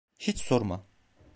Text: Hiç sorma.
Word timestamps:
Hiç 0.19 0.41
sorma. 0.41 0.83